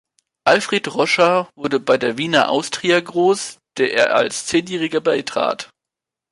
Alfred 0.45 0.87
Roscher 0.95 1.47
wurde 1.55 1.79
bei 1.79 1.95
der 1.99 2.17
Wiener 2.17 2.49
Austria 2.49 2.99
groß, 2.99 3.59
der 3.77 3.93
er 3.93 4.15
als 4.15 4.47
Zehnjähriger 4.47 4.99
beitrat. 4.99 5.69